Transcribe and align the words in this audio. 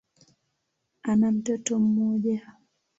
Ana 1.03 1.31
mtoto 1.31 1.79
mmoja. 1.79 2.47